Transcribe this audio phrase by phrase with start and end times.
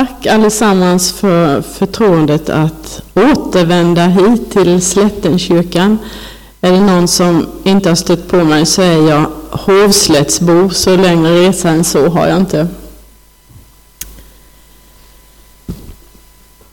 [0.00, 5.98] Tack allesammans för förtroendet att återvända hit till Slättenkyrkan.
[6.60, 11.48] Är det någon som inte har stött på mig så är jag Hovslättsbo, så längre
[11.48, 12.68] resa än så har jag inte.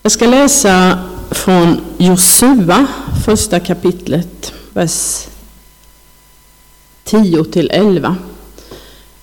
[0.02, 1.00] Jag ska läsa
[1.32, 2.88] från Josua,
[3.26, 5.28] första kapitlet, vers
[7.04, 8.16] 10 till 11.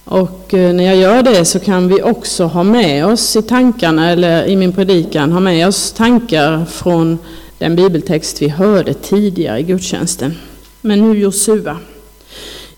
[0.04, 4.10] Och eh, när jag gör det så kan vi också ha med oss i tankarna,
[4.10, 7.18] eller i min predikan, ha med oss tankar från
[7.58, 10.34] den bibeltext vi hörde tidigare i gudstjänsten.
[10.80, 11.78] Men nu Josua.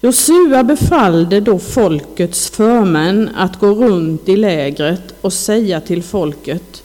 [0.01, 6.83] Josua befallde då folkets förmän att gå runt i lägret och säga till folket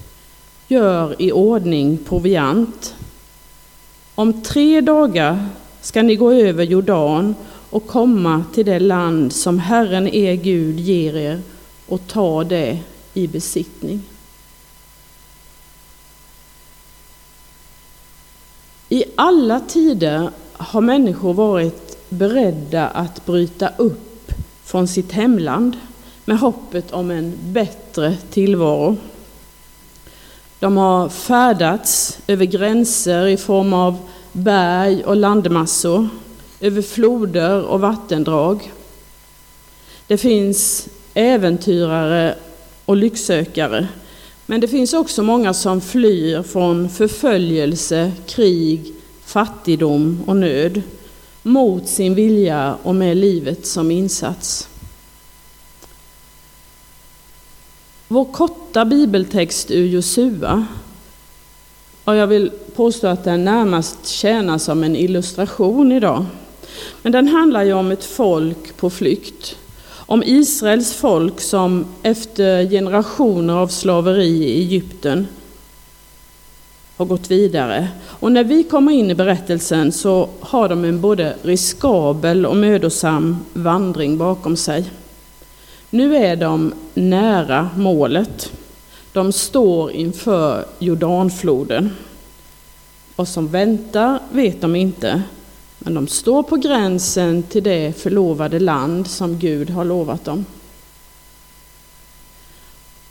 [0.67, 2.95] Gör i ordning proviant.
[4.15, 5.45] Om tre dagar
[5.81, 7.35] ska ni gå över Jordan
[7.71, 11.41] och komma till det land som Herren er Gud ger er
[11.87, 12.79] och ta det
[13.13, 14.01] i besittning.
[18.89, 24.31] I alla tider har människor varit beredda att bryta upp
[24.63, 25.77] från sitt hemland
[26.25, 28.97] med hoppet om en bättre tillvaro.
[30.59, 33.97] De har färdats över gränser i form av
[34.31, 36.09] berg och landmassor
[36.61, 38.71] över floder och vattendrag.
[40.07, 42.35] Det finns äventyrare
[42.85, 43.87] och lycksökare,
[44.45, 48.93] men det finns också många som flyr från förföljelse, krig,
[49.25, 50.81] fattigdom och nöd
[51.43, 54.67] mot sin vilja och med livet som insats.
[58.07, 60.65] Vår korta bibeltext ur Josua
[62.03, 66.25] och jag vill påstå att den närmast tjänar som en illustration idag.
[67.01, 69.55] Men den handlar ju om ett folk på flykt.
[69.89, 75.27] Om Israels folk som efter generationer av slaveri i Egypten
[76.97, 77.87] har gått vidare.
[78.03, 83.37] Och när vi kommer in i berättelsen så har de en både riskabel och mödosam
[83.53, 84.91] vandring bakom sig.
[85.89, 88.51] Nu är de nära målet.
[89.13, 91.95] De står inför Jordanfloden.
[93.15, 95.23] Vad som väntar vet de inte,
[95.83, 100.45] men de står på gränsen till det förlovade land som Gud har lovat dem.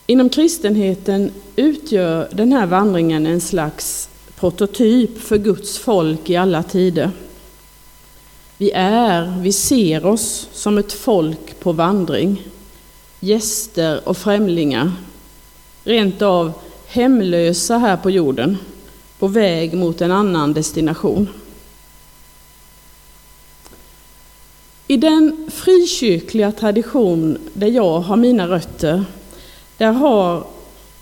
[0.07, 7.11] Inom kristenheten utgör den här vandringen en slags prototyp för Guds folk i alla tider.
[8.57, 12.43] Vi är, vi ser oss som ett folk på vandring,
[13.21, 14.93] gäster och främlingar,
[15.85, 16.53] rent av
[16.87, 18.59] hemlösa här på jorden,
[19.19, 21.29] på väg mot en annan destination.
[24.91, 29.05] I den frikyrkliga tradition där jag har mina rötter,
[29.77, 30.47] där har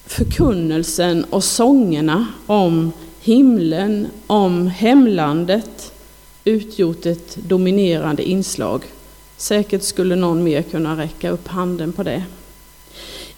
[0.06, 5.92] förkunnelsen och sångerna om himlen, om hemlandet
[6.44, 8.82] utgjort ett dominerande inslag.
[9.36, 12.22] Säkert skulle någon mer kunna räcka upp handen på det.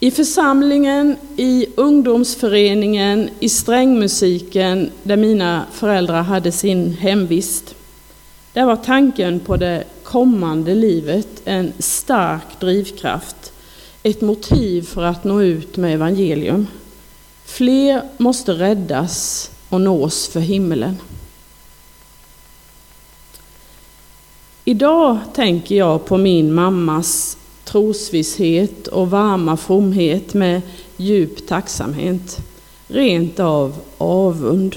[0.00, 7.74] I församlingen, i ungdomsföreningen, i strängmusiken där mina föräldrar hade sin hemvist.
[8.52, 13.52] Där var tanken på det kommande livet en stark drivkraft,
[14.02, 16.66] ett motiv för att nå ut med evangelium.
[17.44, 20.96] Fler måste räddas och nås för himmelen.
[24.64, 30.62] Idag tänker jag på min mammas trosvisshet och varma fromhet med
[30.96, 32.38] djup tacksamhet,
[32.88, 34.74] rent av avund.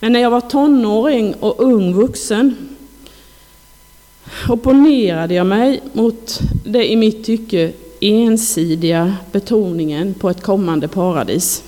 [0.00, 2.63] Men när jag var tonåring och ung vuxen
[4.48, 11.62] opponerade jag mig mot det i mitt tycke ensidiga betoningen på ett kommande paradis.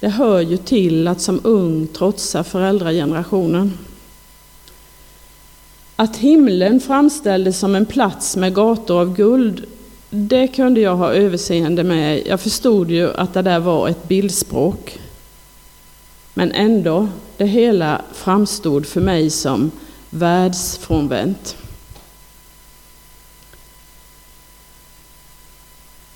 [0.00, 3.78] Det hör ju till att som ung trotsa föräldragenerationen.
[5.96, 9.64] Att himlen framställdes som en plats med gator av guld,
[10.10, 12.22] det kunde jag ha överseende med.
[12.26, 14.98] Jag förstod ju att det där var ett bildspråk.
[16.34, 19.70] Men ändå, det hela framstod för mig som
[20.10, 21.56] världsfrånvänt.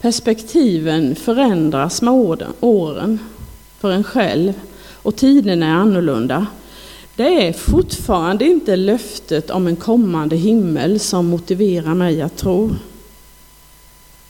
[0.00, 2.14] Perspektiven förändras med
[2.60, 3.18] åren
[3.80, 4.52] för en själv
[4.92, 6.46] och tiden är annorlunda.
[7.16, 12.70] Det är fortfarande inte löftet om en kommande himmel som motiverar mig att tro.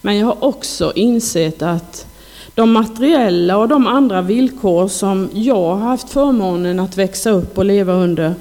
[0.01, 2.07] Men jag har också insett att
[2.55, 7.65] de materiella och de andra villkor som jag har haft förmånen att växa upp och
[7.65, 8.35] leva under,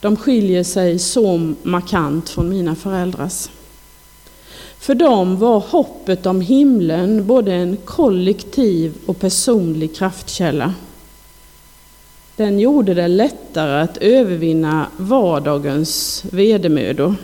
[0.00, 3.48] de skiljer sig så markant från mina föräldrars.
[4.78, 10.74] För dem var hoppet om himlen både en kollektiv och personlig kraftkälla.
[12.36, 17.14] Den gjorde det lättare att övervinna vardagens vedermödor.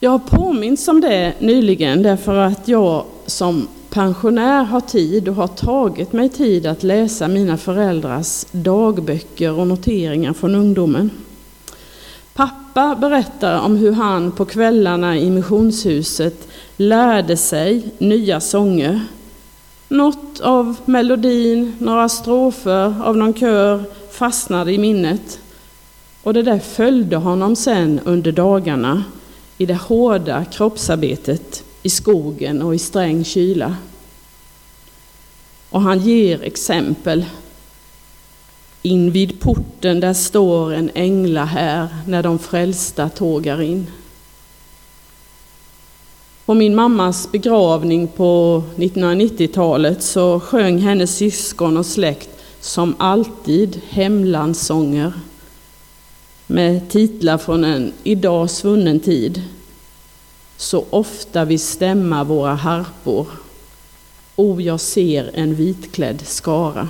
[0.00, 5.46] Jag har påminns om det nyligen därför att jag som pensionär har tid och har
[5.46, 11.10] tagit mig tid att läsa mina föräldrars dagböcker och noteringar från ungdomen.
[12.34, 19.00] Pappa berättar om hur han på kvällarna i missionshuset lärde sig nya sånger.
[19.88, 25.38] Något av melodin, några strofer av någon kör fastnade i minnet.
[26.22, 29.04] Och det där följde honom sen under dagarna
[29.58, 33.76] i det hårda kroppsarbetet i skogen och i sträng kyla.
[35.70, 37.24] Och han ger exempel.
[38.82, 43.86] Invid porten där står en ängla här när de frälsta tågar in.
[46.46, 52.30] På min mammas begravning på 1990-talet så sjöng hennes syskon och släkt
[52.60, 55.12] som alltid hemlandssånger
[56.46, 59.42] med titlar från en idag svunnen tid.
[60.60, 63.26] Så ofta vi stämma våra harpor,
[64.36, 66.88] o jag ser en vitklädd skara.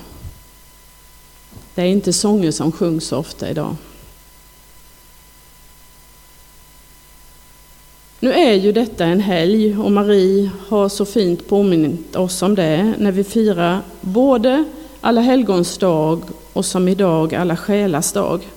[1.74, 3.76] Det är inte sånger som sjungs så ofta idag.
[8.20, 12.94] Nu är ju detta en helg och Marie har så fint påmint oss om det
[12.98, 14.64] när vi firar både
[15.00, 18.48] Alla helgons dag och som idag Alla själars dag.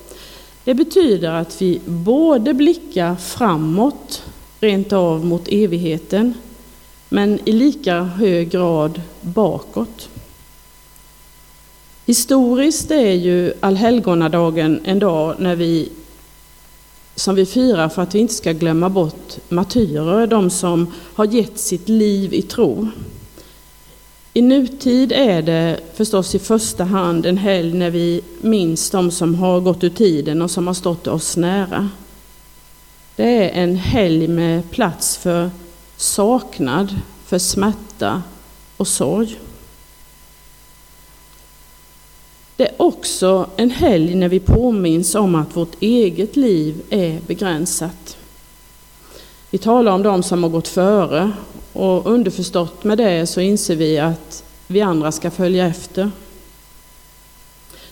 [0.64, 4.24] Det betyder att vi både blickar framåt,
[4.64, 6.34] rent av mot evigheten,
[7.10, 10.10] men i lika hög grad bakåt.
[12.06, 15.90] Historiskt är ju allhelgonadagen en dag när vi,
[17.16, 21.60] som vi firar för att vi inte ska glömma bort martyrer, de som har gett
[21.60, 22.88] sitt liv i tro.
[24.34, 29.36] I nutid är det förstås i första hand en helg när vi minns de som
[29.36, 31.90] har gått ur tiden och som har stått oss nära.
[33.16, 35.52] Det är en helg med plats för
[35.98, 36.96] saknad,
[37.26, 38.24] för smärta
[38.78, 39.40] och sorg.
[42.56, 48.18] Det är också en helg när vi påminns om att vårt eget liv är begränsat.
[49.50, 51.32] Vi talar om de som har gått före
[51.74, 56.12] och underförstått med det så inser vi att vi andra ska följa efter.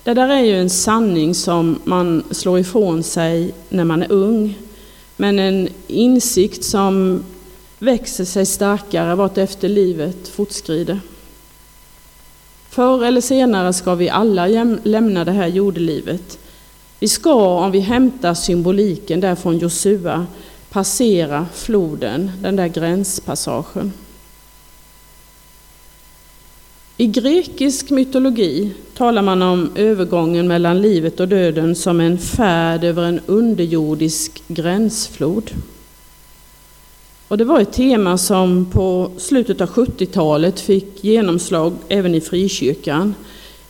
[0.03, 4.57] Det där är ju en sanning som man slår ifrån sig när man är ung,
[5.17, 7.23] men en insikt som
[7.79, 10.99] växer sig starkare vart efter livet fortskrider.
[12.69, 14.47] Förr eller senare ska vi alla
[14.83, 16.39] lämna det här jordelivet.
[16.99, 17.33] Vi ska,
[17.65, 20.25] om vi hämtar symboliken där från Josua,
[20.69, 23.93] passera floden, den där gränspassagen.
[27.01, 33.03] I grekisk mytologi talar man om övergången mellan livet och döden som en färd över
[33.03, 35.51] en underjordisk gränsflod.
[37.27, 43.15] Och det var ett tema som på slutet av 70-talet fick genomslag även i frikyrkan.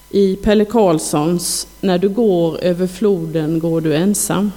[0.09, 4.51] I Pelle Karlssons När du går över floden går du ensam.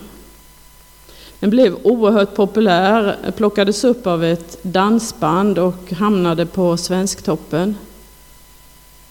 [1.40, 7.74] Den blev oerhört populär, plockades upp av ett dansband och hamnade på Svensktoppen.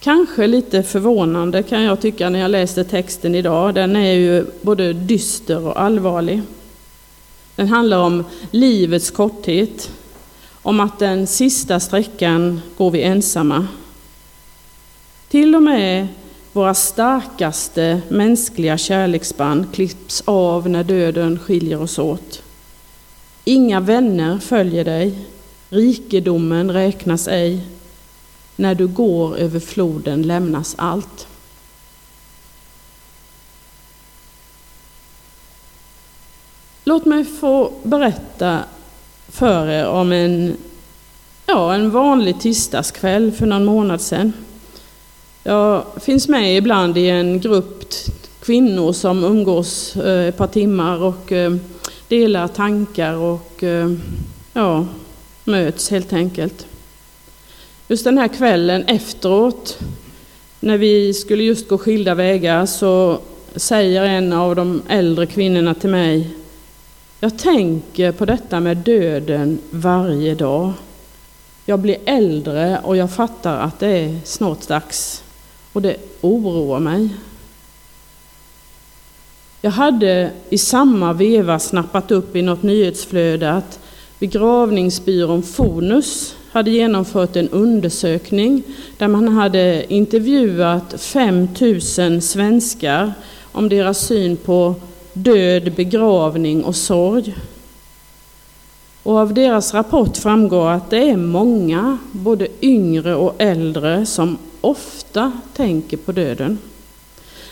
[0.03, 3.75] Kanske lite förvånande kan jag tycka när jag läste texten idag.
[3.75, 6.41] Den är ju både dyster och allvarlig.
[7.55, 9.91] Den handlar om livets korthet,
[10.61, 13.67] om att den sista sträckan går vi ensamma.
[15.29, 16.07] Till och med
[16.51, 22.43] våra starkaste mänskliga kärleksband klipps av när döden skiljer oss åt.
[23.43, 25.13] Inga vänner följer dig,
[25.69, 27.61] rikedomen räknas ej.
[28.55, 31.27] När du går över floden lämnas allt.
[36.83, 38.59] Låt mig få berätta
[39.29, 40.57] för er om en,
[41.45, 44.33] ja, en vanlig tisdagskväll för någon månad sedan.
[45.43, 47.83] Jag finns med ibland i en grupp
[48.41, 51.55] kvinnor som umgås eh, ett par timmar och eh,
[52.07, 53.91] delar tankar och eh,
[54.53, 54.85] ja,
[55.43, 56.65] möts helt enkelt.
[57.87, 59.79] Just den här kvällen efteråt,
[60.59, 63.19] när vi skulle just gå skilda vägar, så
[63.55, 66.35] säger en av de äldre kvinnorna till mig
[67.23, 70.73] jag tänker på detta med döden varje dag.
[71.65, 75.23] Jag blir äldre och jag fattar att det är snart dags.
[75.73, 77.09] Och det oroar mig.
[79.61, 83.79] Jag hade i samma veva snappat upp i något nyhetsflöde att
[84.19, 88.63] Begravningsbyrån Fonus hade genomfört en undersökning
[88.97, 93.13] där man hade intervjuat 5000 svenskar
[93.51, 94.75] om deras syn på
[95.13, 97.35] död, begravning och sorg.
[99.03, 105.31] Och av deras rapport framgår att det är många, både yngre och äldre, som ofta
[105.55, 106.57] tänker på döden.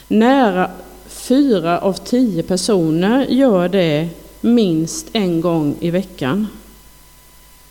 [0.07, 0.71] Nära
[1.07, 4.09] fyra av tio personer gör det
[4.41, 6.47] minst en gång i veckan.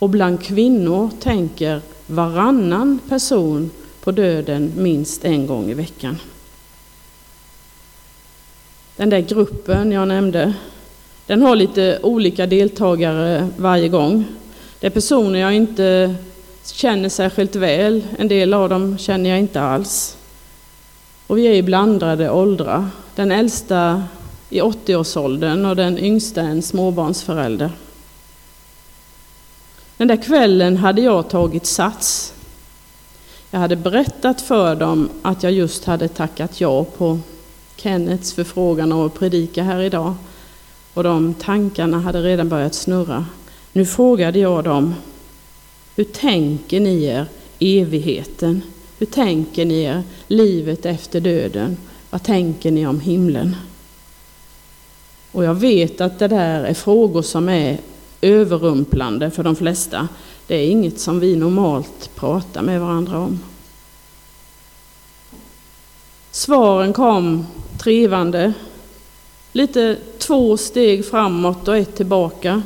[0.00, 3.71] Och bland kvinnor tänker varannan person
[4.04, 6.16] på döden minst en gång i veckan.
[8.97, 10.52] Den där gruppen jag nämnde,
[11.26, 14.25] den har lite olika deltagare varje gång.
[14.80, 16.14] Det är personer jag inte
[16.64, 20.16] känner särskilt väl, en del av dem känner jag inte alls.
[21.26, 22.87] Och vi är i blandade åldrar.
[23.14, 24.02] Den äldsta
[24.50, 27.71] i 80-årsåldern och den yngsta en småbarnsförälder.
[30.00, 32.35] Den där kvällen hade jag tagit sats.
[33.50, 37.19] Jag hade berättat för dem att jag just hade tackat ja på
[37.76, 40.14] Kennets förfrågan om att predika här idag.
[40.95, 43.26] Och de tankarna hade redan börjat snurra.
[43.73, 44.95] Nu frågade jag dem,
[45.97, 47.26] hur tänker ni er
[47.59, 48.62] evigheten?
[48.99, 51.76] Hur tänker ni er livet efter döden?
[52.11, 53.57] Vad tänker ni om himlen?
[55.33, 57.78] Och jag vet att det där är frågor som är
[58.20, 60.08] överrumplande för de flesta.
[60.46, 63.40] Det är inget som vi normalt pratar med varandra om.
[66.30, 67.46] Svaren kom
[67.78, 68.52] trevande.
[69.52, 72.62] Lite två steg framåt och ett tillbaka.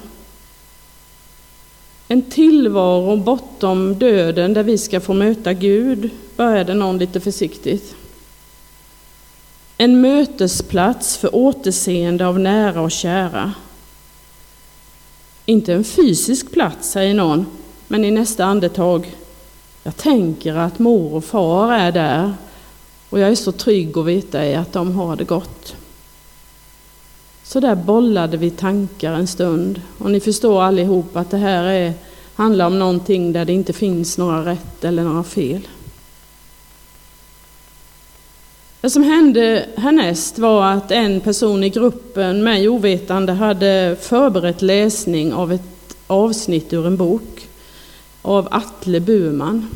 [2.08, 7.94] En tillvaro bortom döden där vi ska få möta Gud, började någon lite försiktigt.
[9.78, 13.52] En mötesplats för återseende av nära och kära.
[15.46, 17.46] Inte en fysisk plats, säger någon,
[17.88, 19.16] men i nästa andetag,
[19.82, 22.34] jag tänker att mor och far är där
[23.10, 25.76] och jag är så trygg att veta i att de har det gott.
[27.42, 31.92] Så där bollade vi tankar en stund och ni förstår allihop att det här är,
[32.34, 35.68] handlar om någonting där det inte finns några rätt eller några fel.
[38.84, 45.32] Det som hände härnäst var att en person i gruppen, mig ovetande, hade förberett läsning
[45.32, 47.48] av ett avsnitt ur en bok
[48.22, 49.68] av Atle Burman.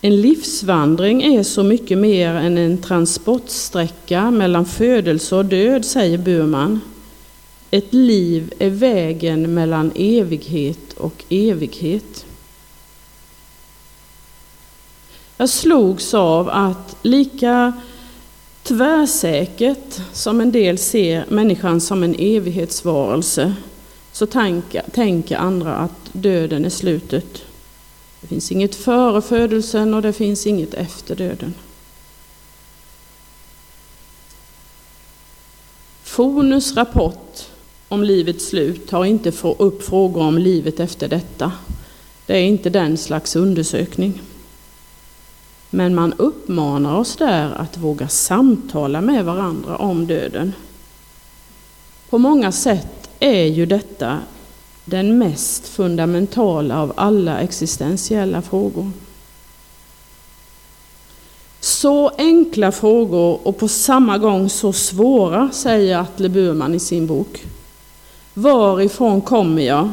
[0.00, 6.80] En livsvandring är så mycket mer än en transportsträcka mellan födelse och död, säger Burman.
[7.70, 12.26] Ett liv är vägen mellan evighet och evighet.
[15.36, 17.72] Jag slogs av att lika
[18.62, 23.54] tvärsäkert som en del ser människan som en evighetsvarelse
[24.12, 27.42] så tänker andra att döden är slutet.
[28.20, 31.54] Det finns inget före födelsen och det finns inget efter döden.
[36.02, 37.42] Fonus rapport
[37.88, 41.52] om livets slut tar inte upp frågor om livet efter detta.
[42.26, 44.20] Det är inte den slags undersökning.
[45.70, 50.52] Men man uppmanar oss där att våga samtala med varandra om döden.
[52.10, 54.18] På många sätt är ju detta
[54.84, 58.90] den mest fundamentala av alla existentiella frågor.
[61.60, 67.44] Så enkla frågor och på samma gång så svåra, säger Atle Burman i sin bok.
[68.34, 69.90] Varifrån kommer jag?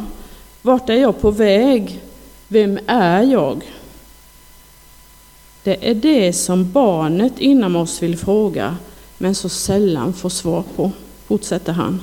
[0.62, 2.02] Vart är jag på väg?
[2.48, 3.64] Vem är jag?
[5.64, 8.78] Det är det som barnet inom oss vill fråga,
[9.18, 10.92] men så sällan får svar på,
[11.28, 12.02] fortsätter han.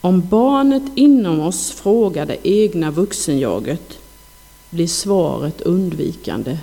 [0.00, 3.98] Om barnet inom oss frågar det egna vuxenjaget
[4.70, 6.58] blir svaret undvikande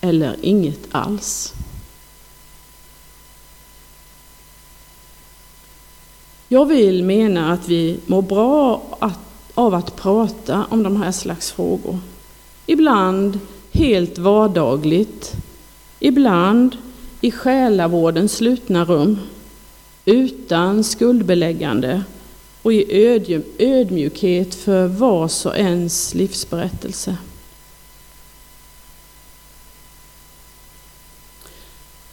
[0.00, 1.54] eller inget alls.
[6.48, 8.82] Jag vill mena att vi mår bra
[9.54, 11.98] av att prata om de här slags frågor.
[12.70, 13.38] Ibland
[13.72, 15.32] helt vardagligt,
[16.00, 16.76] ibland
[17.20, 19.18] i själavårdens slutna rum,
[20.04, 22.02] utan skuldbeläggande
[22.62, 23.08] och i
[23.58, 27.16] ödmjukhet för vars och ens livsberättelse.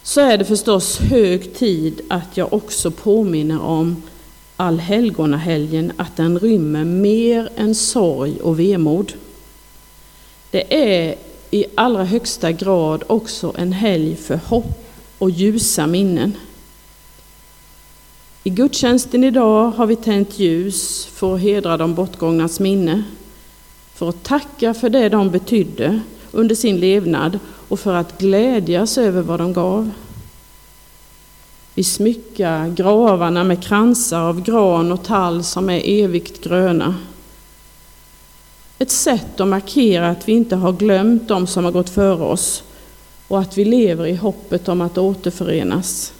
[0.02, 4.02] Så är det förstås hög tid att jag också påminner om
[4.56, 9.12] allhelgonahelgen, att den rymmer mer än sorg och vemod.
[10.56, 11.14] Det är
[11.50, 14.84] i allra högsta grad också en helg för hopp
[15.18, 16.36] och ljusa minnen.
[18.44, 23.02] I gudstjänsten idag har vi tänt ljus för att hedra de bortgångnas minne,
[23.94, 26.00] för att tacka för det de betydde
[26.32, 29.90] under sin levnad och för att glädjas över vad de gav.
[31.74, 36.94] Vi smyckar gravarna med kransar av gran och tall som är evigt gröna.
[38.78, 42.62] Ett sätt att markera att vi inte har glömt de som har gått före oss
[43.28, 46.12] och att vi lever i hoppet om att återförenas.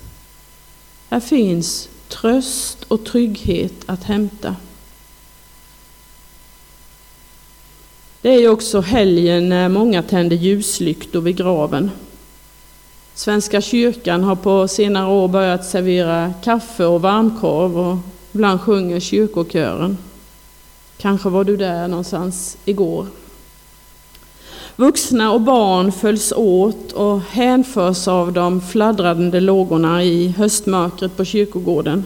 [1.11, 4.57] Här finns tröst och trygghet att hämta.
[8.23, 11.91] Det är också helgen när många tänder ljuslyktor vid graven.
[13.15, 17.97] Svenska kyrkan har på senare år börjat servera kaffe och varmkorv och
[18.33, 19.99] ibland sjunger kyrkokören.
[20.99, 23.07] Kanske var du där någonstans igår.
[24.76, 32.05] Vuxna och barn följs åt och hänförs av de fladdrande lågorna i höstmörkret på kyrkogården.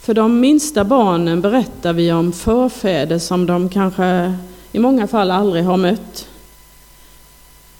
[0.00, 4.34] För de minsta barnen berättar vi om förfäder som de kanske
[4.72, 6.28] i många fall aldrig har mött.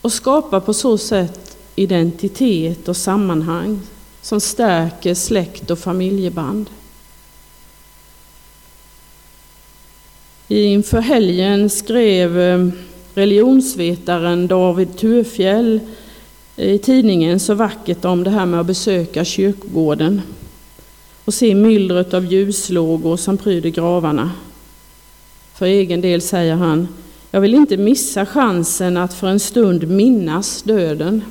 [0.00, 3.81] Och skapar på så sätt identitet och sammanhang
[4.23, 6.71] som stärker släkt och familjeband.
[10.49, 12.69] Inför helgen skrev eh,
[13.15, 15.81] religionsvetaren David Turfjell
[16.57, 20.23] eh, i tidningen så vackert om det här med att besöka kyrkogården
[21.25, 24.31] och se myllret av ljuslågor som pryder gravarna.
[25.55, 26.88] För egen del säger han,
[27.31, 31.23] jag vill inte missa chansen att för en stund minnas döden.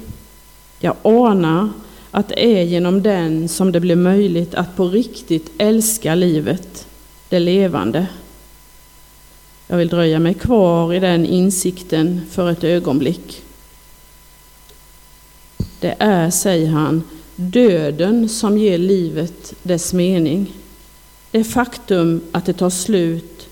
[0.79, 1.69] Jag anar
[2.12, 6.88] att det är genom den som det blir möjligt att på riktigt älska livet,
[7.29, 8.07] det levande.
[9.67, 13.41] Jag vill dröja mig kvar i den insikten för ett ögonblick.
[15.79, 17.03] Det är, säger han,
[17.36, 20.53] döden som ger livet dess mening.
[21.31, 23.48] Det faktum att det tar slut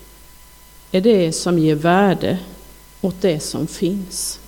[0.92, 2.38] är det som ger värde
[3.00, 4.40] åt det som finns.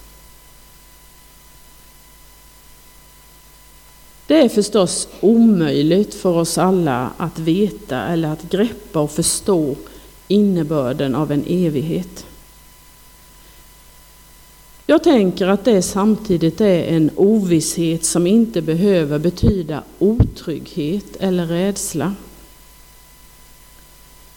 [4.27, 9.77] Det är förstås omöjligt för oss alla att veta eller att greppa och förstå
[10.29, 12.27] innebörden av en evighet.
[14.87, 22.15] Jag tänker att det samtidigt är en ovisshet som inte behöver betyda otrygghet eller rädsla.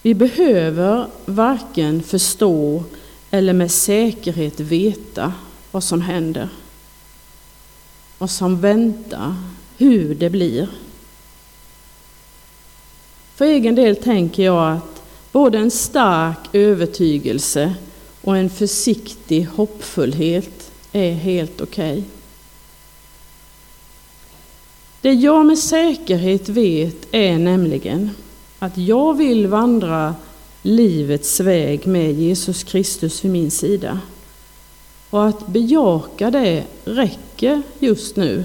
[0.02, 2.84] Vi behöver varken förstå
[3.32, 5.34] eller med säkerhet veta
[5.71, 6.49] vad som händer,
[8.17, 9.36] vad som väntar,
[9.78, 10.67] hur det blir.
[13.36, 14.88] För egen del tänker jag att
[15.31, 17.75] Både en stark övertygelse
[18.21, 21.91] och en försiktig hoppfullhet är helt okej.
[21.91, 22.03] Okay.
[25.01, 28.09] Det jag med säkerhet vet är nämligen
[28.59, 30.15] att jag vill vandra
[30.61, 33.99] livets väg med Jesus Kristus vid min sida.
[35.09, 38.43] Och att bejaka det räcker just nu.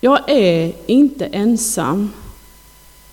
[0.00, 2.10] Jag är inte ensam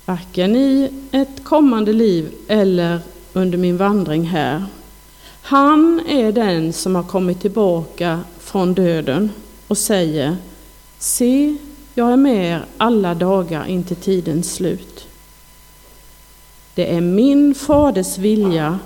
[0.06, 3.00] varken i ett kommande liv eller
[3.34, 4.65] under min vandring här.
[5.41, 9.32] Han är den som har kommit tillbaka från döden
[9.68, 10.38] och säger
[11.00, 11.58] Se,
[11.94, 15.08] jag är med er alla dagar intill tidens slut.
[16.76, 18.80] Det är min faders vilja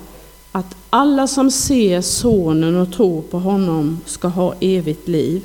[0.52, 5.44] att alla som ser Sonen och tror på honom ska ha evigt liv.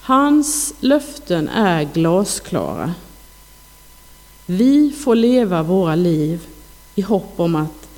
[0.00, 2.94] Hans löften är glasklara.
[4.50, 6.46] Vi får leva våra liv
[6.94, 7.88] i hopp om att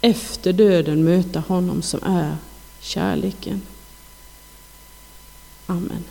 [0.00, 2.36] efter döden möta honom som är
[2.80, 3.62] kärleken.
[5.66, 6.04] Amen.